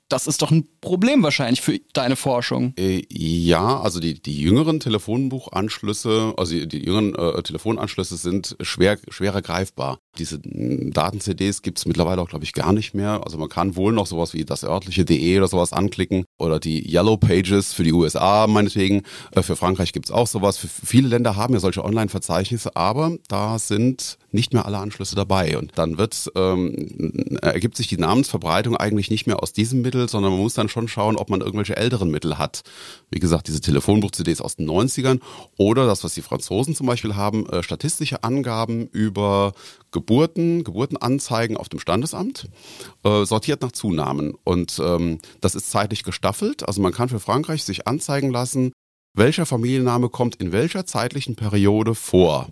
[0.09, 2.73] das ist doch ein Problem wahrscheinlich für deine Forschung.
[2.77, 8.97] Äh, ja, also die, die jüngeren Telefonbuchanschlüsse, also die, die jüngeren äh, Telefonanschlüsse sind schwer,
[9.09, 9.99] schwerer greifbar.
[10.17, 13.21] Diese Daten-CDs gibt es mittlerweile auch, glaube ich, gar nicht mehr.
[13.23, 16.91] Also man kann wohl noch sowas wie das örtliche DE oder sowas anklicken oder die
[16.91, 19.03] Yellow Pages für die USA meinetwegen.
[19.31, 20.57] Äh, für Frankreich gibt es auch sowas.
[20.57, 25.57] Für viele Länder haben ja solche Online-Verzeichnisse, aber da sind nicht mehr alle Anschlüsse dabei.
[25.57, 30.31] Und dann wird, ähm, ergibt sich die Namensverbreitung eigentlich nicht mehr aus diesem Mittel, sondern
[30.31, 32.61] man muss dann schon schauen, ob man irgendwelche älteren Mittel hat.
[33.09, 35.19] Wie gesagt, diese Telefonbuch-CDs aus den 90ern
[35.57, 39.53] oder das, was die Franzosen zum Beispiel haben, äh, statistische Angaben über
[39.91, 42.47] Geburten, Geburtenanzeigen auf dem Standesamt,
[43.03, 44.35] äh, sortiert nach Zunahmen.
[44.43, 46.67] Und ähm, das ist zeitlich gestaffelt.
[46.67, 48.71] Also man kann für Frankreich sich anzeigen lassen,
[49.15, 52.49] welcher Familienname kommt in welcher zeitlichen Periode vor.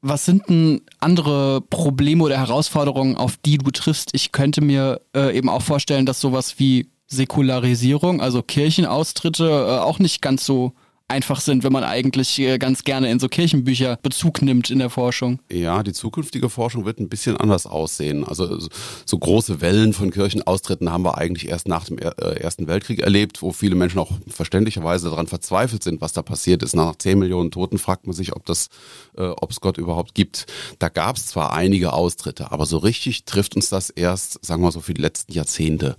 [0.00, 4.10] Was sind denn andere Probleme oder Herausforderungen, auf die du triffst?
[4.12, 9.98] Ich könnte mir äh, eben auch vorstellen, dass sowas wie Säkularisierung, also Kirchenaustritte, äh, auch
[9.98, 10.72] nicht ganz so
[11.08, 14.90] einfach sind, wenn man eigentlich äh, ganz gerne in so Kirchenbücher Bezug nimmt in der
[14.90, 15.40] Forschung.
[15.50, 18.24] Ja, die zukünftige Forschung wird ein bisschen anders aussehen.
[18.24, 18.58] Also
[19.06, 23.40] so große Wellen von Kirchenaustritten haben wir eigentlich erst nach dem äh, Ersten Weltkrieg erlebt,
[23.42, 26.76] wo viele Menschen auch verständlicherweise daran verzweifelt sind, was da passiert ist.
[26.76, 28.68] Nach zehn Millionen Toten fragt man sich, ob das,
[29.16, 30.46] äh, ob es Gott überhaupt gibt.
[30.78, 34.72] Da gab es zwar einige Austritte, aber so richtig trifft uns das erst, sagen wir
[34.72, 35.96] so, für die letzten Jahrzehnte.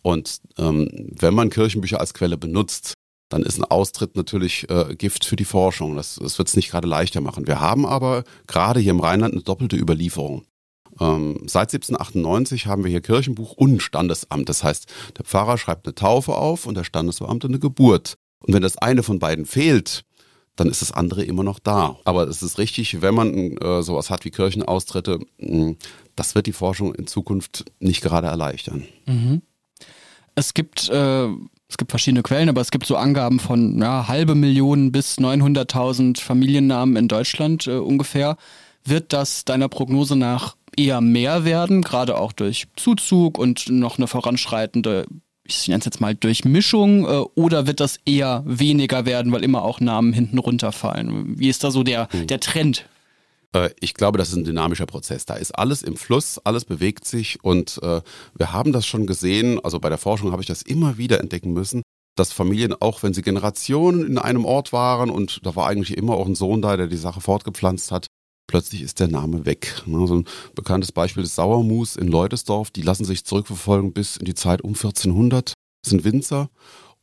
[0.00, 0.88] Und ähm,
[1.18, 2.95] wenn man Kirchenbücher als Quelle benutzt,
[3.28, 5.96] dann ist ein Austritt natürlich äh, Gift für die Forschung.
[5.96, 7.46] Das, das wird es nicht gerade leichter machen.
[7.46, 10.44] Wir haben aber gerade hier im Rheinland eine doppelte Überlieferung.
[11.00, 14.48] Ähm, seit 1798 haben wir hier Kirchenbuch und Standesamt.
[14.48, 14.86] Das heißt,
[15.18, 18.14] der Pfarrer schreibt eine Taufe auf und der Standesbeamte eine Geburt.
[18.40, 20.04] Und wenn das eine von beiden fehlt,
[20.54, 21.98] dann ist das andere immer noch da.
[22.04, 25.74] Aber es ist richtig, wenn man äh, sowas hat wie Kirchenaustritte, mh,
[26.14, 28.86] das wird die Forschung in Zukunft nicht gerade erleichtern.
[29.04, 29.42] Mhm.
[30.34, 31.28] Es gibt äh,
[31.68, 36.20] es gibt verschiedene Quellen, aber es gibt so Angaben von ja, halbe Millionen bis 900.000
[36.20, 38.36] Familiennamen in Deutschland äh, ungefähr.
[38.84, 44.06] Wird das deiner Prognose nach eher mehr werden, gerade auch durch Zuzug und noch eine
[44.06, 45.06] voranschreitende,
[45.44, 49.62] ich nenne es jetzt mal Durchmischung, äh, oder wird das eher weniger werden, weil immer
[49.62, 51.38] auch Namen hinten runterfallen?
[51.38, 52.28] Wie ist da so der, hm.
[52.28, 52.86] der Trend
[53.80, 55.26] ich glaube, das ist ein dynamischer Prozess.
[55.26, 58.00] Da ist alles im Fluss, alles bewegt sich und äh,
[58.34, 59.60] wir haben das schon gesehen.
[59.62, 61.82] Also bei der Forschung habe ich das immer wieder entdecken müssen,
[62.16, 66.14] dass Familien, auch wenn sie Generationen in einem Ort waren und da war eigentlich immer
[66.14, 68.06] auch ein Sohn da, der die Sache fortgepflanzt hat,
[68.48, 69.82] plötzlich ist der Name weg.
[69.86, 72.70] Ne, so ein bekanntes Beispiel ist Sauermus in Leutesdorf.
[72.70, 76.50] Die lassen sich zurückverfolgen bis in die Zeit um 1400, das sind Winzer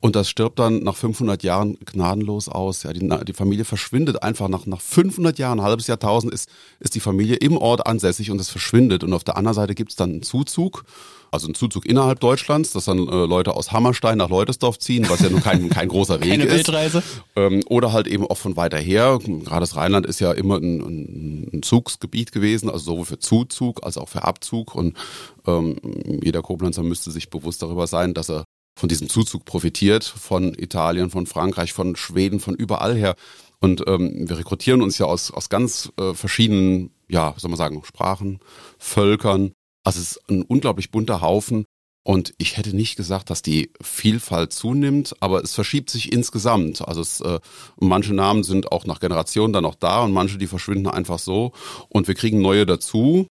[0.03, 2.83] und das stirbt dann nach 500 Jahren gnadenlos aus.
[2.83, 6.49] Ja, die, die, Familie verschwindet einfach nach, nach 500 Jahren, ein halbes Jahrtausend ist,
[6.81, 9.05] ist die Familie im Ort ansässig und es verschwindet.
[9.05, 10.83] Und auf der anderen Seite gibt es dann einen Zuzug,
[11.31, 15.21] also einen Zuzug innerhalb Deutschlands, dass dann äh, Leute aus Hammerstein nach Leutesdorf ziehen, was
[15.21, 16.51] ja nun kein, kein großer Weg Keine ist.
[16.51, 17.01] Weltreise.
[17.37, 19.19] Ähm, oder halt eben auch von weiter her.
[19.23, 23.85] Gerade das Rheinland ist ja immer ein, ein, ein Zugsgebiet gewesen, also sowohl für Zuzug
[23.85, 24.75] als auch für Abzug.
[24.75, 24.97] Und
[25.47, 25.77] ähm,
[26.21, 28.43] jeder Koblenzer müsste sich bewusst darüber sein, dass er
[28.75, 33.15] von diesem Zuzug profitiert, von Italien, von Frankreich, von Schweden, von überall her.
[33.59, 37.81] Und ähm, wir rekrutieren uns ja aus, aus ganz äh, verschiedenen, ja, soll man sagen,
[37.85, 38.39] Sprachen,
[38.77, 39.53] Völkern.
[39.83, 41.65] Also es ist ein unglaublich bunter Haufen.
[42.05, 46.85] Und ich hätte nicht gesagt, dass die Vielfalt zunimmt, aber es verschiebt sich insgesamt.
[46.85, 47.39] Also es, äh,
[47.79, 51.53] manche Namen sind auch nach Generationen dann noch da und manche, die verschwinden einfach so.
[51.87, 53.27] Und wir kriegen neue dazu,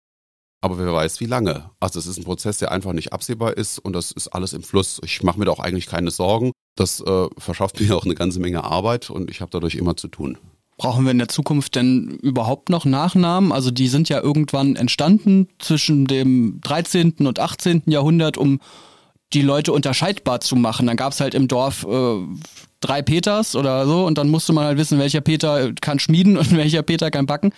[0.63, 1.71] aber wer weiß, wie lange.
[1.81, 4.63] Also es ist ein Prozess, der einfach nicht absehbar ist und das ist alles im
[4.63, 5.01] Fluss.
[5.05, 6.53] Ich mache mir da auch eigentlich keine Sorgen.
[6.77, 10.09] Das äh, verschafft mir auch eine ganze Menge Arbeit und ich habe dadurch immer zu
[10.09, 10.39] tun.
[10.79, 13.53] Brauchen wir in der Zukunft denn überhaupt noch Nachnamen?
[13.53, 17.27] Also die sind ja irgendwann entstanden zwischen dem 13.
[17.27, 17.83] und 18.
[17.87, 18.61] Jahrhundert, um
[19.33, 20.87] die Leute unterscheidbar zu machen.
[20.87, 22.17] Dann gab es halt im Dorf äh,
[22.81, 26.57] drei Peters oder so und dann musste man halt wissen, welcher Peter kann schmieden und
[26.57, 27.53] welcher Peter kann backen.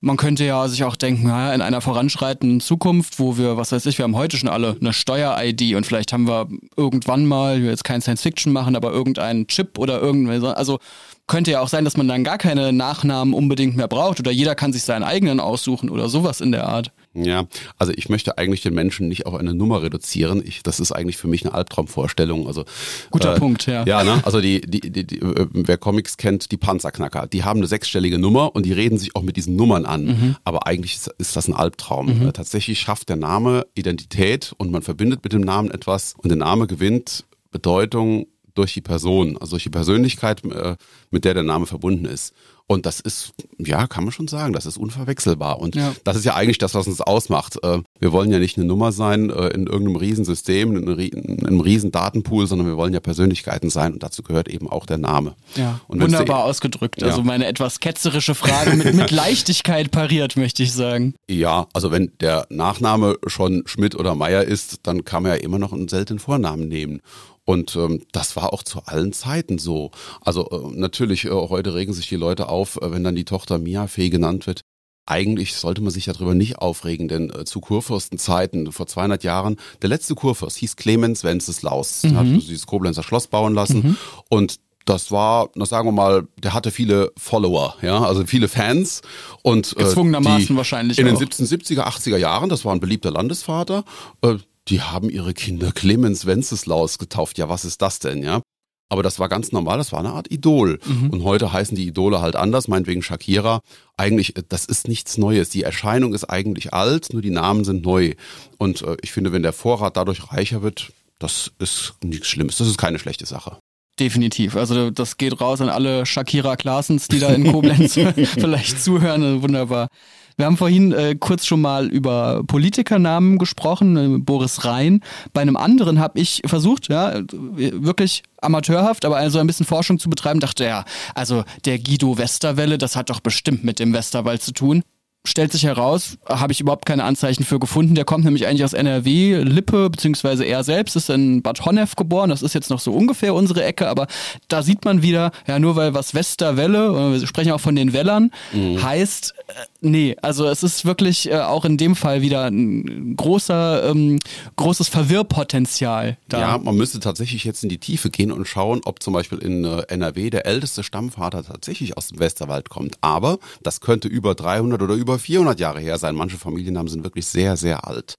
[0.00, 3.84] Man könnte ja sich auch denken, ja, in einer voranschreitenden Zukunft, wo wir, was weiß
[3.86, 7.68] ich, wir haben heute schon alle eine Steuer-ID und vielleicht haben wir irgendwann mal, will
[7.68, 10.78] jetzt kein Science-Fiction machen, aber irgendeinen Chip oder irgendwas, also
[11.26, 14.54] könnte ja auch sein, dass man dann gar keine Nachnamen unbedingt mehr braucht oder jeder
[14.54, 16.92] kann sich seinen eigenen aussuchen oder sowas in der Art.
[17.24, 20.42] Ja, also ich möchte eigentlich den Menschen nicht auf eine Nummer reduzieren.
[20.44, 22.46] Ich, das ist eigentlich für mich eine Albtraumvorstellung.
[22.46, 22.64] Also
[23.10, 23.84] guter äh, Punkt, ja.
[23.84, 24.20] Ja, ne?
[24.24, 28.18] Also die, die, die, die, äh, wer Comics kennt, die Panzerknacker, die haben eine sechsstellige
[28.18, 30.04] Nummer und die reden sich auch mit diesen Nummern an.
[30.04, 30.36] Mhm.
[30.44, 32.20] Aber eigentlich ist, ist, das ein Albtraum.
[32.20, 32.28] Mhm.
[32.28, 36.38] Äh, tatsächlich schafft der Name Identität und man verbindet mit dem Namen etwas und der
[36.38, 40.76] Name gewinnt Bedeutung durch die Person, also durch die Persönlichkeit, äh,
[41.10, 42.34] mit der der Name verbunden ist.
[42.70, 45.58] Und das ist, ja, kann man schon sagen, das ist unverwechselbar.
[45.58, 45.94] Und ja.
[46.04, 47.56] das ist ja eigentlich das, was uns ausmacht.
[47.64, 51.92] Äh, wir wollen ja nicht eine Nummer sein äh, in irgendeinem Riesensystem, in einem riesen
[51.92, 55.34] Datenpool, sondern wir wollen ja Persönlichkeiten sein und dazu gehört eben auch der Name.
[55.56, 57.02] Ja, wunderbar ausgedrückt.
[57.02, 61.14] Also meine etwas ketzerische Frage mit, mit Leichtigkeit pariert, möchte ich sagen.
[61.26, 65.58] Ja, also wenn der Nachname schon Schmidt oder Meier ist, dann kann man ja immer
[65.58, 67.00] noch einen seltenen Vornamen nehmen.
[67.48, 69.90] Und ähm, das war auch zu allen Zeiten so.
[70.20, 73.56] Also äh, natürlich, äh, heute regen sich die Leute auf, äh, wenn dann die Tochter
[73.56, 74.60] Mia Fee genannt wird.
[75.06, 79.88] Eigentlich sollte man sich darüber nicht aufregen, denn äh, zu Kurfürstenzeiten vor 200 Jahren, der
[79.88, 82.16] letzte Kurfürst hieß Clemens Wenceslaus, mhm.
[82.18, 83.96] hat dieses Koblenzer Schloss bauen lassen mhm.
[84.28, 89.00] und das war, na sagen wir mal, der hatte viele Follower, ja, also viele Fans
[89.42, 93.84] und äh, Gezwungenermaßen wahrscheinlich in den 1770er, 80er Jahren, das war ein beliebter Landesvater,
[94.20, 94.36] äh,
[94.68, 97.38] die haben ihre Kinder Clemens Wenceslaus getauft.
[97.38, 98.42] Ja, was ist das denn, ja?
[98.90, 100.78] Aber das war ganz normal, das war eine Art Idol.
[100.86, 101.10] Mhm.
[101.10, 103.60] Und heute heißen die Idole halt anders, meinetwegen Shakira.
[103.96, 105.50] Eigentlich, äh, das ist nichts Neues.
[105.50, 108.14] Die Erscheinung ist eigentlich alt, nur die Namen sind neu.
[108.56, 112.56] Und äh, ich finde, wenn der Vorrat dadurch reicher wird, das ist nichts Schlimmes.
[112.58, 113.58] Das ist keine schlechte Sache.
[113.98, 114.56] Definitiv.
[114.56, 117.94] Also das geht raus an alle Shakira Klaasens, die da in Koblenz
[118.34, 119.42] vielleicht zuhören.
[119.42, 119.88] Wunderbar.
[120.36, 125.00] Wir haben vorhin äh, kurz schon mal über Politikernamen gesprochen, äh, Boris Rhein.
[125.32, 130.08] Bei einem anderen habe ich versucht, ja, wirklich amateurhaft, aber also ein bisschen Forschung zu
[130.08, 130.84] betreiben, dachte ja,
[131.16, 134.84] also der Guido Westerwelle, das hat doch bestimmt mit dem Westerwald zu tun
[135.26, 137.94] stellt sich heraus, habe ich überhaupt keine Anzeichen für gefunden.
[137.94, 142.30] Der kommt nämlich eigentlich aus NRW, Lippe, beziehungsweise er selbst ist in Bad Honnef geboren.
[142.30, 144.06] Das ist jetzt noch so ungefähr unsere Ecke, aber
[144.48, 148.30] da sieht man wieder, ja, nur weil was Westerwelle, wir sprechen auch von den Wellern,
[148.52, 148.82] mhm.
[148.82, 153.90] heißt, äh, nee, also es ist wirklich äh, auch in dem Fall wieder ein großer,
[153.90, 154.18] ähm,
[154.56, 156.40] großes Verwirrpotenzial da.
[156.40, 159.64] Ja, man müsste tatsächlich jetzt in die Tiefe gehen und schauen, ob zum Beispiel in
[159.64, 162.96] äh, NRW der älteste Stammvater tatsächlich aus dem Westerwald kommt.
[163.00, 166.16] Aber das könnte über 300 oder über 400 Jahre her sein.
[166.16, 168.16] Manche Familiennamen sind wirklich sehr, sehr alt.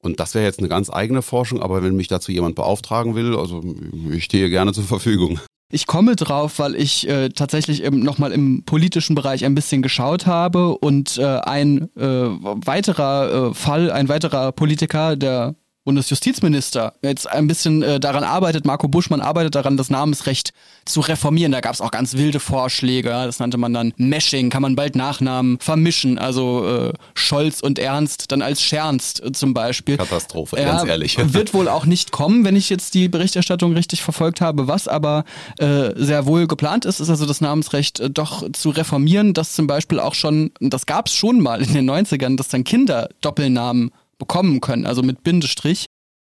[0.00, 3.36] Und das wäre jetzt eine ganz eigene Forschung, aber wenn mich dazu jemand beauftragen will,
[3.36, 3.62] also
[4.10, 5.40] ich stehe gerne zur Verfügung.
[5.70, 10.26] Ich komme drauf, weil ich äh, tatsächlich eben nochmal im politischen Bereich ein bisschen geschaut
[10.26, 15.56] habe und äh, ein äh, weiterer äh, Fall, ein weiterer Politiker, der
[15.88, 20.50] Bundesjustizminister jetzt ein bisschen äh, daran arbeitet, Marco Buschmann arbeitet daran, das Namensrecht
[20.84, 21.50] zu reformieren.
[21.50, 23.08] Da gab es auch ganz wilde Vorschläge.
[23.08, 26.18] Das nannte man dann Meshing, kann man bald Nachnamen vermischen.
[26.18, 29.96] Also äh, Scholz und Ernst dann als Schernst äh, zum Beispiel.
[29.96, 31.16] Katastrophe, ja, ganz ehrlich.
[31.32, 34.68] Wird wohl auch nicht kommen, wenn ich jetzt die Berichterstattung richtig verfolgt habe.
[34.68, 35.24] Was aber
[35.58, 39.66] äh, sehr wohl geplant ist, ist also das Namensrecht äh, doch zu reformieren, dass zum
[39.66, 43.90] Beispiel auch schon, das gab es schon mal in den 90ern, dass dann Kinder Doppelnamen
[44.18, 45.86] bekommen können, also mit Bindestrich.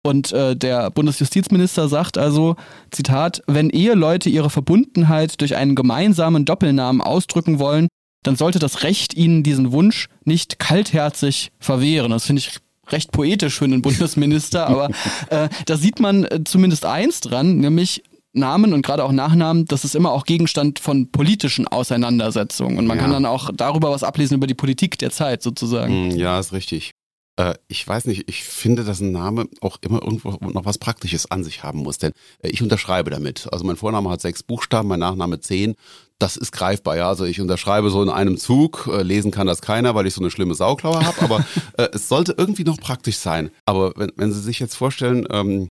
[0.05, 2.55] Und äh, der Bundesjustizminister sagt also,
[2.91, 7.87] Zitat, wenn Eheleute ihre Verbundenheit durch einen gemeinsamen Doppelnamen ausdrücken wollen,
[8.23, 12.11] dann sollte das Recht ihnen diesen Wunsch nicht kaltherzig verwehren.
[12.11, 12.57] Das finde ich
[12.89, 14.89] recht poetisch für einen Bundesminister, aber
[15.29, 19.85] äh, da sieht man äh, zumindest eins dran, nämlich Namen und gerade auch Nachnamen, das
[19.85, 22.79] ist immer auch Gegenstand von politischen Auseinandersetzungen.
[22.79, 23.03] Und man ja.
[23.03, 26.11] kann dann auch darüber was ablesen über die Politik der Zeit sozusagen.
[26.11, 26.92] Hm, ja, ist richtig.
[27.35, 31.29] Äh, ich weiß nicht, ich finde, dass ein Name auch immer irgendwo noch was Praktisches
[31.31, 33.47] an sich haben muss, denn äh, ich unterschreibe damit.
[33.51, 35.75] Also mein Vorname hat sechs Buchstaben, mein Nachname zehn.
[36.19, 37.07] Das ist greifbar, ja.
[37.07, 40.21] Also ich unterschreibe so in einem Zug, äh, lesen kann das keiner, weil ich so
[40.21, 41.45] eine schlimme Sauklaue habe, aber
[41.93, 43.49] es sollte irgendwie noch praktisch sein.
[43.65, 45.67] Aber wenn, wenn Sie sich jetzt vorstellen, ähm,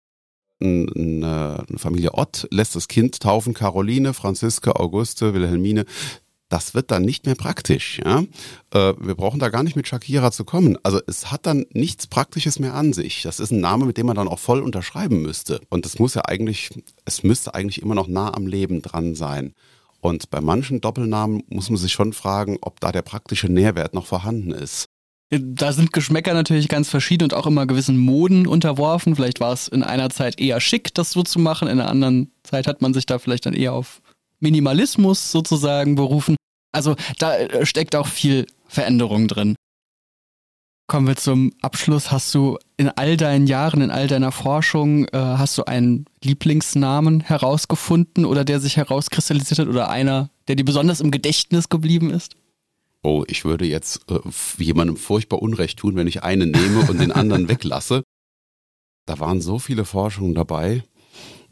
[0.62, 5.86] eine Familie Ott lässt das Kind taufen, Caroline, Franziska, Auguste, Wilhelmine
[6.50, 8.02] das wird dann nicht mehr praktisch.
[8.04, 8.24] Ja?
[8.74, 10.78] Äh, wir brauchen da gar nicht mit Shakira zu kommen.
[10.84, 13.22] Also es hat dann nichts Praktisches mehr an sich.
[13.22, 15.62] Das ist ein Name, mit dem man dann auch voll unterschreiben müsste.
[15.70, 16.70] Und das muss ja eigentlich,
[17.06, 19.54] es müsste eigentlich immer noch nah am Leben dran sein.
[20.02, 24.06] Und bei manchen Doppelnamen muss man sich schon fragen, ob da der praktische Nährwert noch
[24.06, 24.86] vorhanden ist.
[25.32, 29.16] Da sind Geschmäcker natürlich ganz verschieden und auch immer gewissen Moden unterworfen.
[29.16, 31.68] Vielleicht war es in einer Zeit eher schick, das so zu machen.
[31.68, 34.02] In einer anderen Zeit hat man sich da vielleicht dann eher auf
[34.40, 36.36] Minimalismus sozusagen berufen.
[36.71, 39.55] Also da äh, steckt auch viel Veränderung drin.
[40.88, 42.12] Kommen wir zum Abschluss.
[42.12, 47.21] Hast du in all deinen Jahren, in all deiner Forschung, äh, hast du einen Lieblingsnamen
[47.21, 52.36] herausgefunden oder der sich herauskristallisiert hat oder einer, der dir besonders im Gedächtnis geblieben ist?
[53.03, 54.19] Oh, ich würde jetzt äh,
[54.58, 58.03] jemandem furchtbar Unrecht tun, wenn ich einen nehme und den anderen weglasse.
[59.05, 60.84] Da waren so viele Forschungen dabei.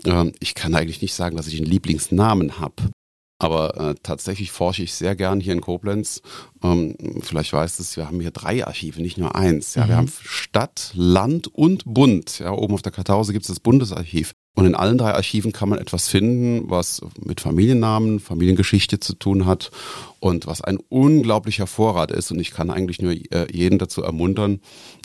[0.03, 2.89] Ähm, ich kann eigentlich nicht sagen, dass ich einen Lieblingsnamen habe.
[3.39, 6.21] Aber äh, tatsächlich forsche ich sehr gern hier in Koblenz.
[6.63, 9.75] Ähm, vielleicht weißt es, wir haben hier drei Archive, nicht nur eins.
[9.75, 9.89] Ja, mhm.
[9.89, 12.39] Wir haben Stadt, Land und Bund.
[12.39, 14.33] Ja, oben auf der Kartause gibt es das Bundesarchiv.
[14.57, 19.45] Und in allen drei Archiven kann man etwas finden, was mit Familiennamen, Familiengeschichte zu tun
[19.45, 19.69] hat
[20.19, 22.31] und was ein unglaublicher Vorrat ist.
[22.31, 24.61] Und ich kann eigentlich nur äh, jeden dazu ermuntern,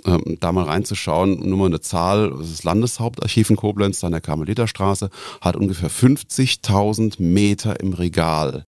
[0.07, 1.47] ähm, da mal reinzuschauen.
[1.47, 5.11] Nur mal eine Zahl, das Landeshauptarchiv in Koblenz an der Karmeliterstraße
[5.43, 8.65] hat ungefähr 50.000 Meter im Regal.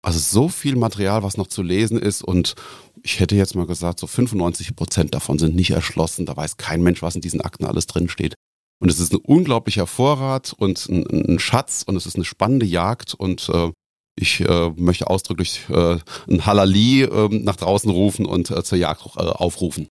[0.00, 2.54] Also so viel Material, was noch zu lesen ist und
[3.02, 6.24] ich hätte jetzt mal gesagt, so 95 Prozent davon sind nicht erschlossen.
[6.24, 8.36] Da weiß kein Mensch, was in diesen Akten alles drin steht.
[8.80, 12.66] Und es ist ein unglaublicher Vorrat und ein, ein Schatz und es ist eine spannende
[12.66, 13.70] Jagd und äh,
[14.16, 19.04] ich äh, möchte ausdrücklich äh, ein Halali äh, nach draußen rufen und äh, zur Jagd
[19.16, 19.88] äh, aufrufen.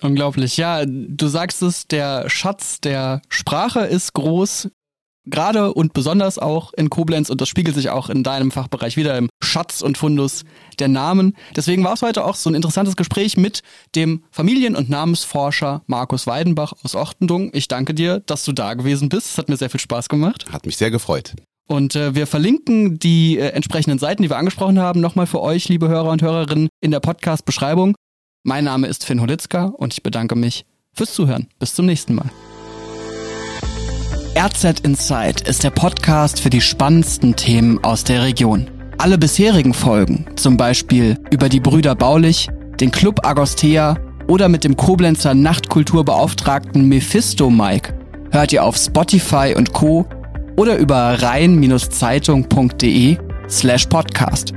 [0.00, 0.56] Unglaublich.
[0.56, 4.68] Ja, du sagst es, der Schatz der Sprache ist groß
[5.30, 9.16] gerade und besonders auch in Koblenz und das spiegelt sich auch in deinem Fachbereich wieder
[9.16, 10.44] im Schatz und Fundus
[10.78, 11.34] der Namen.
[11.56, 13.62] Deswegen war es heute auch so ein interessantes Gespräch mit
[13.94, 17.50] dem Familien- und Namensforscher Markus Weidenbach aus Ochtendung.
[17.52, 19.32] Ich danke dir, dass du da gewesen bist.
[19.32, 20.46] Es hat mir sehr viel Spaß gemacht.
[20.52, 21.34] Hat mich sehr gefreut.
[21.68, 25.68] Und äh, wir verlinken die äh, entsprechenden Seiten, die wir angesprochen haben, nochmal für euch,
[25.68, 27.94] liebe Hörer und Hörerinnen, in der Podcast-Beschreibung.
[28.42, 30.64] Mein Name ist Finn Holitzka und ich bedanke mich
[30.94, 31.48] fürs Zuhören.
[31.58, 32.30] Bis zum nächsten Mal.
[34.38, 38.70] RZ Inside ist der Podcast für die spannendsten Themen aus der Region.
[38.96, 42.48] Alle bisherigen Folgen, zum Beispiel über die Brüder Baulich,
[42.78, 43.96] den Club Agostea
[44.28, 47.98] oder mit dem Koblenzer Nachtkulturbeauftragten Mephisto Mike,
[48.30, 50.06] hört ihr auf Spotify und Co.
[50.56, 54.52] oder über rhein-zeitung.de slash podcast.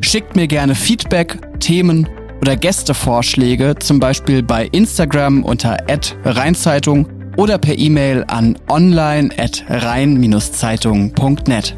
[0.00, 2.08] Schickt mir gerne Feedback, Themen
[2.40, 5.76] oder Gästevorschläge, zum Beispiel bei Instagram unter
[6.24, 11.76] rheinzeitung oder per E-Mail an online at rhein-zeitung.net.